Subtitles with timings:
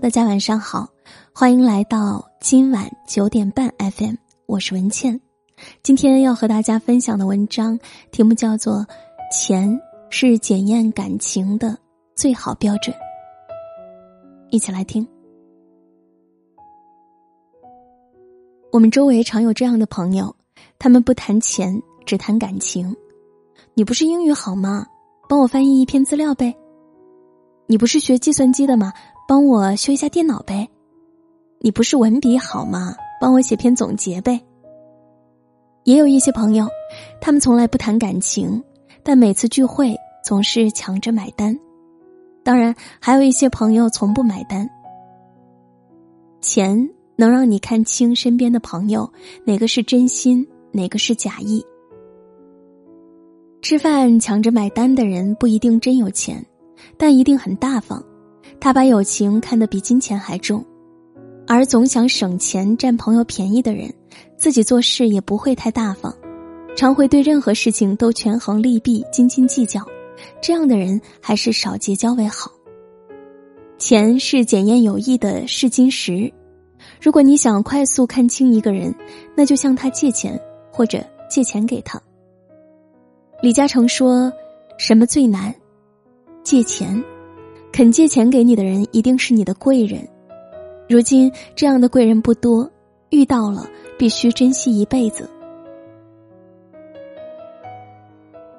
[0.00, 0.88] 大家晚上好，
[1.34, 4.14] 欢迎来到今晚九点半 FM，
[4.46, 5.20] 我是文倩。
[5.82, 7.76] 今天要和大家分享的文章
[8.12, 8.76] 题目叫做
[9.32, 11.76] 《钱是检验感情的
[12.14, 12.94] 最好标准》，
[14.50, 15.04] 一起来听。
[18.70, 20.36] 我们周围常有这样的朋友，
[20.78, 22.94] 他们不谈钱，只谈感情。
[23.74, 24.86] 你不是英语好吗？
[25.28, 26.54] 帮我翻译一篇资料呗。
[27.66, 28.92] 你不是学计算机的吗？
[29.28, 30.66] 帮我修一下电脑呗。
[31.58, 32.96] 你不是文笔好吗？
[33.20, 34.40] 帮我写篇总结呗。
[35.84, 36.66] 也有一些朋友，
[37.20, 38.64] 他们从来不谈感情，
[39.02, 41.54] 但每次聚会总是抢着买单。
[42.42, 44.66] 当然，还有一些朋友从不买单。
[46.40, 49.12] 钱能让你看清身边的朋友
[49.44, 51.62] 哪个是真心，哪个是假意。
[53.60, 56.42] 吃饭抢着买单的人不一定真有钱，
[56.96, 58.02] 但一定很大方。
[58.60, 60.64] 他把友情看得比金钱还重。
[61.46, 63.92] 而总想省钱占朋友便宜的人，
[64.36, 66.14] 自己做事也不会太大方，
[66.76, 69.80] 常会对任何事情都权衡利弊、斤斤计较。
[70.42, 72.50] 这样的人还是少结交为好。
[73.78, 76.32] 钱是检验友谊的试金石，
[77.00, 78.94] 如果你想快速看清一个人，
[79.36, 80.38] 那就向他借钱
[80.72, 82.02] 或者借钱给他。
[83.40, 84.32] 李嘉诚说
[84.76, 85.54] ：“什么最难？
[86.42, 87.02] 借钱。
[87.72, 90.06] 肯借钱给你的人，一定是你的贵人。”
[90.88, 92.70] 如今这样的贵人不多，
[93.10, 95.28] 遇到了必须珍惜一辈子。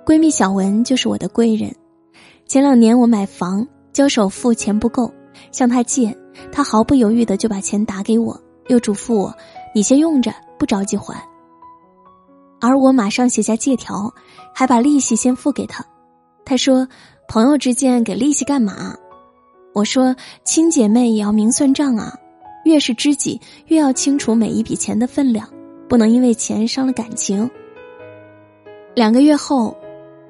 [0.05, 1.73] 闺蜜小文就是我的贵人。
[2.45, 5.11] 前两年我买房交首付钱不够，
[5.51, 6.15] 向她借，
[6.51, 9.35] 她毫不犹豫的就把钱打给我，又嘱咐我
[9.73, 11.15] ：“你先用着，不着急还。”
[12.61, 14.13] 而我马上写下借条，
[14.53, 15.85] 还把利息先付给他。
[16.43, 16.87] 他说
[17.29, 18.97] ：“朋友之间给利息干嘛？”
[19.73, 22.17] 我说：“亲姐妹也要明算账啊，
[22.65, 25.47] 越是知己，越要清楚每一笔钱的分量，
[25.87, 27.49] 不能因为钱伤了感情。”
[28.95, 29.77] 两个月后，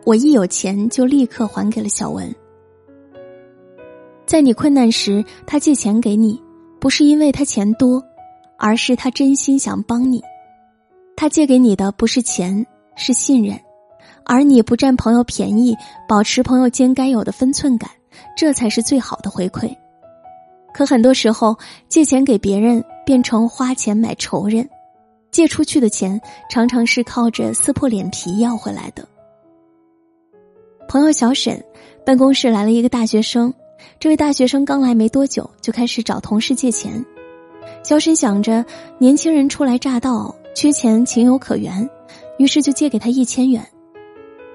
[0.06, 2.36] 我一有钱就立刻还给了小文。
[4.26, 6.40] 在你困难时，他借钱给你，
[6.80, 8.04] 不是因为他钱多，
[8.58, 10.22] 而是他真心想帮你。
[11.16, 12.64] 他借给你的不是钱，
[12.96, 13.60] 是信任，
[14.30, 15.76] 而你不占朋友便宜，
[16.08, 17.90] 保持朋友间该有的分寸感。
[18.38, 19.76] 这才是最好的回馈，
[20.72, 21.58] 可很多时候
[21.88, 24.70] 借钱给别人变成花钱买仇人，
[25.32, 29.08] 借出去的钱常常是靠着撕破脸皮要回来的。
[30.88, 31.64] 朋友小沈，
[32.06, 33.52] 办公室来了一个大学生，
[34.00, 37.04] 这位大学生刚来没多久就开始找同事借钱，
[37.84, 38.64] 小沈想着
[39.00, 41.90] 年轻人初来乍到，缺钱情有可原，
[42.38, 43.66] 于是就借给他一千元。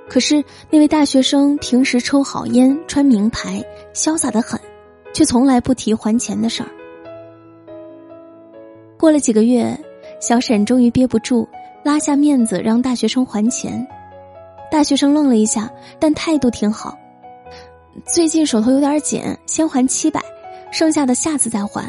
[0.09, 4.61] 可是那位大学生平时抽好烟、穿名牌、潇洒的很，
[5.13, 6.69] 却从来不提还钱的事儿。
[8.99, 9.77] 过了几个月，
[10.21, 11.49] 小沈终于憋不住，
[11.83, 13.87] 拉下面子让大学生还钱。
[14.71, 16.97] 大学生愣了一下，但态度挺好。
[18.05, 20.21] 最近手头有点紧，先还七百，
[20.71, 21.89] 剩下的下次再还。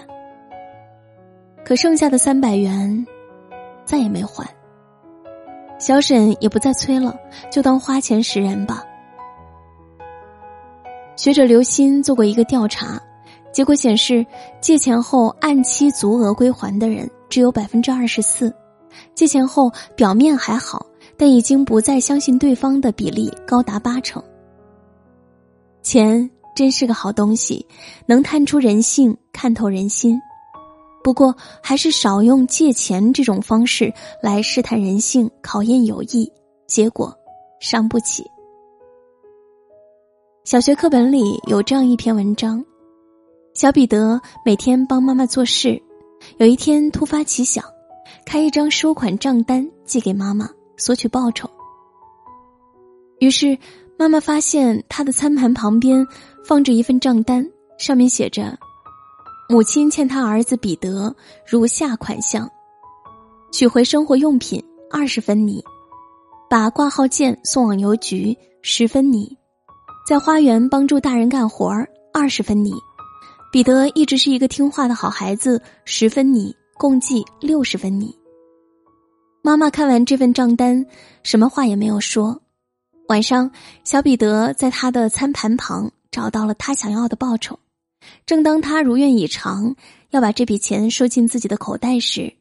[1.64, 3.06] 可剩下的三百元，
[3.86, 4.48] 再也没还。
[5.86, 7.16] 小沈也不再催了，
[7.52, 8.84] 就当花钱识人吧。
[11.16, 13.00] 学者刘鑫做过一个调查，
[13.54, 14.26] 结果显示，
[14.60, 18.52] 借钱后按期足额归还的人只有百分之二十四，
[19.14, 20.84] 借钱后表面还好，
[21.16, 24.24] 但已经不再相信对方的比例高达八成。
[25.84, 27.64] 钱真是个好东西，
[28.08, 30.20] 能探出人性，看透人心。
[31.06, 33.94] 不过，还是少用借钱这种方式
[34.24, 36.28] 来试探人性、考验友谊，
[36.66, 37.16] 结果
[37.60, 38.26] 伤不起。
[40.46, 42.66] 小学课本里有这样一篇文章：
[43.54, 45.80] 小彼得每天帮妈妈做事，
[46.38, 47.64] 有一天突发奇想，
[48.26, 51.48] 开一张收款账单寄给妈妈，索取报酬。
[53.20, 53.56] 于是，
[53.96, 56.04] 妈妈发现他的餐盘旁边
[56.44, 57.48] 放着一份账单，
[57.78, 58.58] 上面写着。
[59.48, 61.16] 母亲欠他儿子彼得
[61.48, 62.50] 如下款项：
[63.52, 65.64] 取回生活用品二十分尼，
[66.50, 69.38] 把挂号件送往邮局十分尼，
[70.08, 72.74] 在花园帮助大人干活儿二十分尼。
[73.52, 78.18] 彼得一直是一个听话的好孩子，十分尼，共计六十分尼。
[79.44, 80.84] 妈妈看完这份账单，
[81.22, 82.42] 什么话也没有说。
[83.10, 83.52] 晚上，
[83.84, 87.60] 小彼得在他的餐盘旁找到了他想要的报酬。
[88.26, 89.76] 正当他如愿以偿
[90.12, 92.34] 要把这笔钱收进自己的口袋时，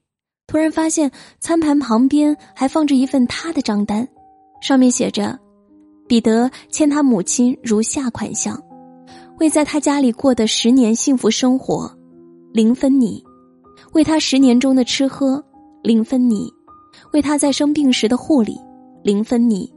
[0.47, 4.07] 突然发现餐盘旁边还放着一份他的账单，
[4.61, 5.39] 上面写着
[6.07, 8.63] ：“彼得欠他母亲如下款项，
[9.39, 11.91] 为在他家里过的十年幸福生活
[12.53, 13.23] 零分你；
[13.93, 15.43] 为他十年中的吃喝，
[15.83, 16.47] 零分你；
[17.13, 18.57] 为他在生病时的护理，
[19.03, 19.69] 零分你；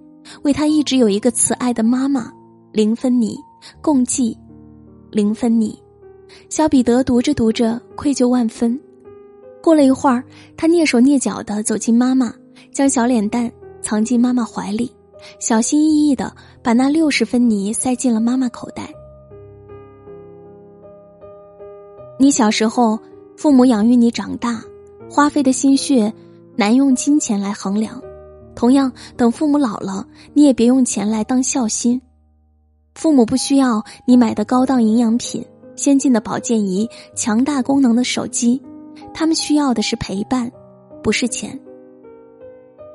[0.43, 2.31] 为他一直有一个慈爱的妈妈，
[2.71, 3.35] 零分你；
[3.81, 4.37] 共计，
[5.12, 5.77] 零分你。
[6.50, 8.80] 小彼得读着读着，愧疚万分。
[9.62, 10.24] 过了一会儿，
[10.56, 12.33] 他蹑手蹑脚的走进妈妈，
[12.71, 13.51] 将小脸蛋
[13.81, 14.92] 藏进妈妈怀里，
[15.39, 18.89] 小心翼翼的把那六十分泥塞进了妈妈口袋。
[22.19, 23.00] 你小时候，
[23.36, 24.63] 父母养育你长大，
[25.09, 26.13] 花费的心血
[26.56, 28.01] 难用金钱来衡量。
[28.56, 32.01] 同样，等父母老了，你也别用钱来当孝心。
[32.97, 35.45] 父母不需要你买的高档营养品。
[35.75, 38.59] 先进的保健仪，强大功能的手机，
[39.13, 40.51] 他们需要的是陪伴，
[41.03, 41.57] 不是钱。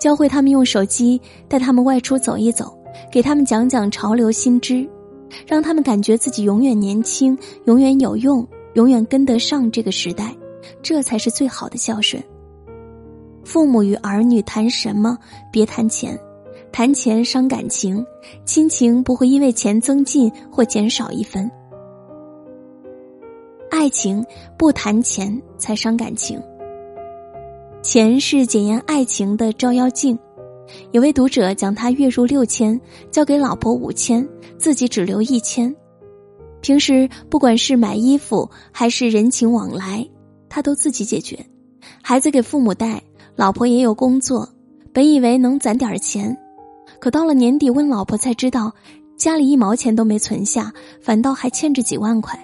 [0.00, 2.76] 教会他们用手机，带他们外出走一走，
[3.12, 4.84] 给他们讲讲潮流新知，
[5.46, 8.44] 让他们感觉自己永远年轻，永远有用，
[8.74, 10.36] 永远跟得上这个时代，
[10.82, 12.20] 这才是最好的孝顺。
[13.44, 15.16] 父母与儿女谈什么？
[15.52, 16.18] 别谈钱，
[16.72, 18.04] 谈钱伤感情，
[18.46, 21.48] 亲情不会因为钱增进或减少一分。
[23.70, 24.24] 爱情
[24.56, 26.42] 不谈钱才伤感情。
[27.82, 30.18] 钱是检验爱情的照妖镜。
[30.92, 32.80] 有位读者讲，他月入六千，
[33.10, 34.26] 交给老婆五千，
[34.56, 35.74] 自己只留一千。
[36.62, 40.08] 平时不管是买衣服还是人情往来，
[40.48, 41.38] 他都自己解决。
[42.00, 43.02] 孩子给父母带，
[43.36, 44.48] 老婆也有工作。
[44.94, 46.36] 本以为能攒点钱，
[47.02, 48.72] 可到了年底问老婆才知道，
[49.16, 50.72] 家里一毛钱都没存下，
[51.02, 52.38] 反倒还欠着几万块。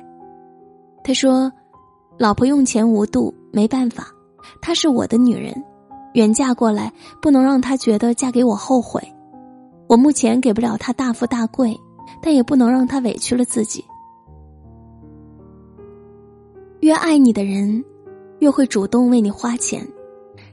[1.05, 1.53] 他说
[2.19, 4.09] ：“老婆用钱无度，没办法，
[4.61, 5.55] 她是我的女人，
[6.15, 9.01] 远嫁过来，不能让她觉得嫁给我后悔。
[9.87, 11.73] 我目前给不了她大富大贵，
[12.21, 13.85] 但也不能让她委屈了自己。
[16.81, 17.85] 越爱你的人，
[18.41, 19.87] 越会主动为你花钱，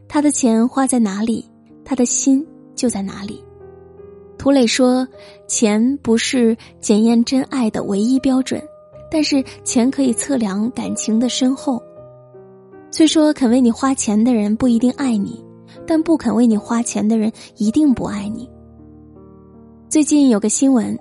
[0.08, 1.44] 他的钱花在哪里，
[1.84, 3.44] 他的心就在哪里。”
[4.38, 5.08] 涂磊说
[5.48, 8.62] ：“钱不是检验真爱的唯一标准。”
[9.12, 11.82] 但是钱可以测量感情的深厚。
[12.92, 15.44] 虽说肯为你花钱的人不一定爱你，
[15.88, 18.50] 但不肯为你花钱的人一定不爱你。
[19.88, 20.98] 最近有个新闻，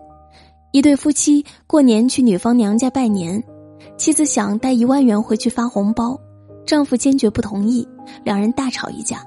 [0.70, 3.42] 一对夫妻过年去女方娘家拜年，
[3.96, 6.16] 妻子想带一万元回去发红包，
[6.64, 7.88] 丈夫坚决不同意，
[8.22, 9.24] 两人大吵一架。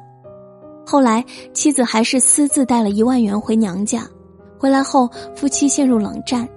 [0.89, 1.23] 后来
[1.53, 4.07] 妻子还是私自带了一万元回娘家，
[4.57, 6.47] 回来后夫妻陷入冷战。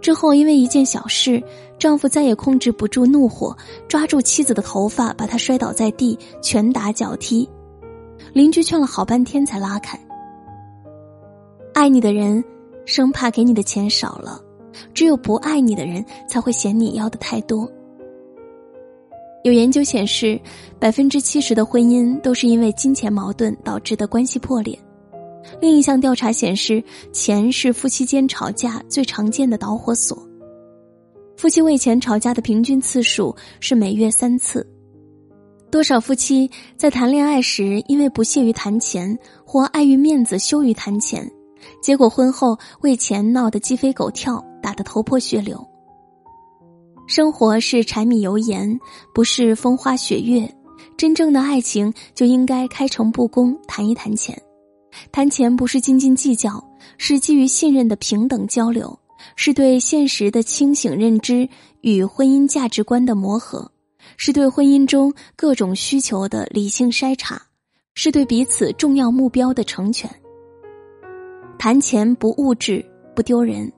[0.00, 1.42] 之后，因为一件小事，
[1.78, 3.54] 丈夫再也控制不住怒火，
[3.86, 7.46] 抓住妻子的头发，把她摔倒在地，拳打脚踢。
[8.32, 10.00] 邻居劝了好半天才拉开。
[11.74, 12.42] 爱你的人，
[12.86, 14.40] 生怕给你的钱少了；
[14.94, 17.70] 只有不爱你的人，才会嫌你要的太多。
[19.46, 20.40] 有研究显示，
[20.76, 24.76] 百分之七十的婚姻都是因为金钱矛盾导致的关系破裂。
[25.60, 26.82] 另一项调查显示，
[27.12, 30.20] 钱是夫妻间吵架最常见的导火索。
[31.36, 34.68] 夫妻为钱吵架的平均次数是每月三次。
[35.70, 41.30] 多少夫妻在谈恋爱时因为不屑于谈钱，或碍于面子羞于谈钱，
[41.80, 45.64] 结果婚后为钱闹得鸡飞狗跳，打得头破血流。
[47.06, 48.78] 生活是柴米油盐，
[49.14, 50.52] 不是风花雪月。
[50.96, 54.36] 真正的爱情就应该开诚布公谈一谈钱。
[55.12, 56.62] 谈钱不是斤斤计较，
[56.98, 58.98] 是基于信任的平等交流，
[59.36, 61.48] 是对现实的清醒认知
[61.82, 63.70] 与婚姻价值观的磨合，
[64.16, 67.40] 是对婚姻中各种需求的理性筛查，
[67.94, 70.10] 是对彼此重要目标的成全。
[71.58, 72.84] 谈钱不物质，
[73.14, 73.70] 不丢人，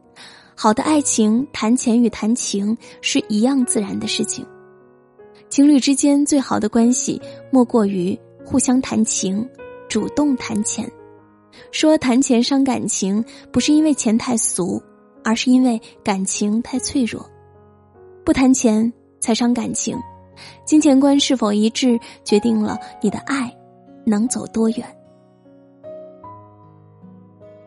[0.61, 4.45] 好的爱情谈钱与谈情是一样自然的事情。
[5.49, 7.23] 情侣之间最好的关系，
[7.53, 9.49] 莫过于互相谈情，
[9.89, 10.91] 主动谈钱。
[11.71, 14.83] 说谈钱伤感情，不是因为钱太俗，
[15.23, 17.25] 而是因为感情太脆弱。
[18.25, 19.97] 不谈钱才伤感情，
[20.65, 23.49] 金钱观是否一致，决定了你的爱
[24.05, 24.85] 能走多远。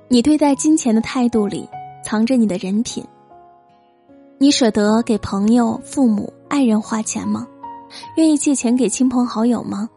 [0.09, 1.65] 你对待金钱的态度里，
[2.03, 3.03] 藏着你的人品。
[4.37, 7.47] 你舍得给朋友、父母、爱人花钱吗？
[8.17, 9.89] 愿意借钱给亲朋好友吗？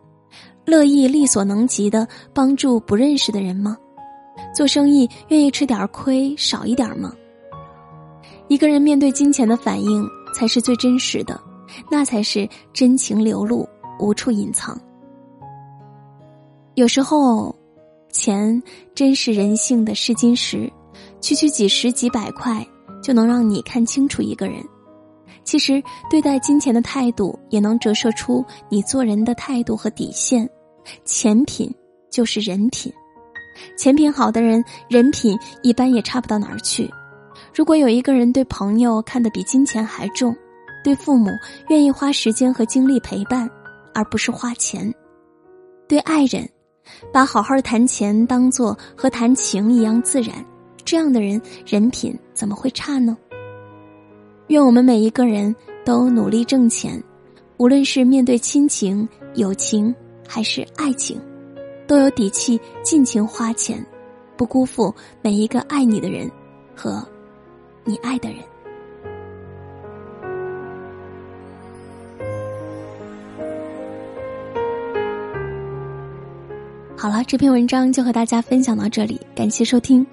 [0.67, 3.77] 乐意力所能及的帮助不认识的人吗？
[4.55, 7.13] 做生意愿意吃点亏少一点吗？
[8.49, 11.41] 一个人面对金钱的反应才是最真实的，
[11.91, 13.67] 那才是真情流露，
[13.99, 14.79] 无处隐藏。
[16.75, 17.55] 有时候，
[18.11, 18.63] 钱
[18.95, 20.71] 真是人性的试金石，
[21.25, 22.63] 区区几十几百块
[23.03, 24.63] 就能让你看清楚一个人。
[25.43, 30.47] 其实，对待金钱的态度，也能折射出你做人的态度和底线。
[31.07, 31.75] 钱品
[32.11, 32.93] 就是人品，
[33.75, 36.93] 钱品好的人，人品一般也差不到哪儿去。
[37.55, 40.37] 如果有一个人对朋友看得比金钱还重，
[40.83, 41.31] 对父母
[41.69, 43.49] 愿意花时间和精力陪伴，
[43.95, 44.93] 而不是花钱；
[45.89, 46.47] 对爱人，
[47.11, 50.45] 把好好谈钱当做和谈情一样自然，
[50.85, 53.17] 这样的人人品怎么会差呢？
[54.49, 57.03] 愿我们每一个人都努力挣钱，
[57.57, 59.95] 无论是面对亲情、友情
[60.29, 61.19] 还是爱情，
[61.87, 63.85] 都有底气尽情花钱，
[64.37, 66.31] 不辜负每一个爱你的人
[66.77, 67.03] 和
[67.85, 68.39] 你爱的人。
[76.97, 80.07] 好了，这篇文章就和大家分享到这里，感谢收听，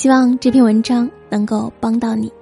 [0.00, 2.32] 希望这篇文章能够帮到你。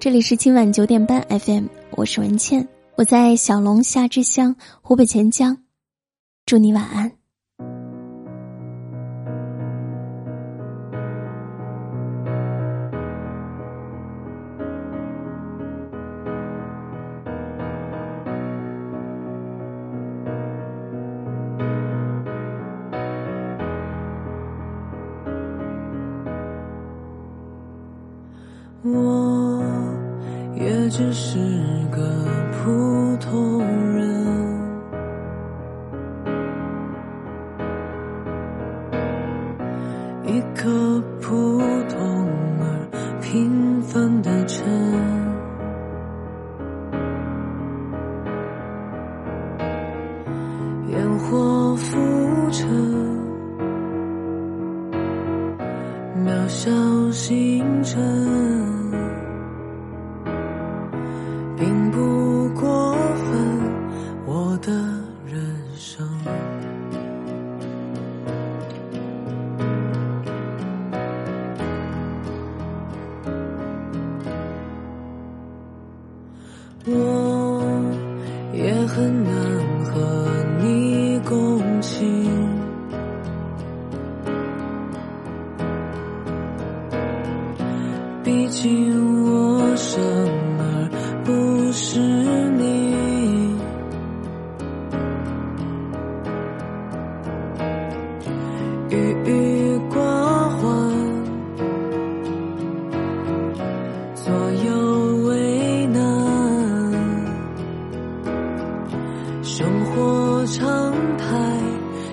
[0.00, 5.58] 这里是今晚九点半 FM，我是文倩，我在小龙虾之乡湖北潜江，
[6.44, 7.17] 祝你晚安。
[28.94, 29.62] 我。
[30.54, 31.38] 也只是
[31.92, 32.02] 个
[32.50, 33.62] 普通
[33.94, 34.26] 人，
[40.24, 42.26] 一颗普通
[42.60, 42.64] 而
[43.20, 44.66] 平凡的尘，
[50.88, 51.96] 烟火浮
[52.50, 52.68] 沉，
[56.26, 56.68] 渺小
[57.12, 58.77] 星辰。
[61.58, 63.36] 并不过分，
[64.26, 64.70] 我的
[65.26, 65.42] 人
[65.74, 66.06] 生。
[76.86, 77.60] 我
[78.54, 79.32] 也很难
[79.84, 80.28] 和
[80.62, 82.06] 你共情，
[88.22, 90.37] 毕竟我生。
[91.80, 93.54] 是你，
[98.90, 99.96] 郁郁寡
[100.56, 100.60] 欢，
[104.16, 104.34] 左
[104.66, 106.02] 右为难，
[109.44, 111.26] 生活常态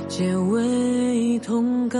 [0.08, 2.00] 皆为同感。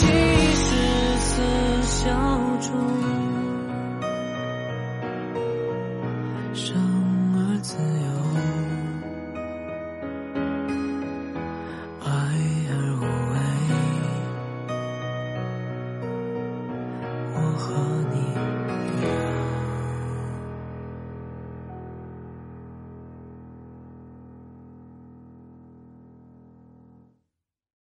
[0.00, 0.59] Jesus.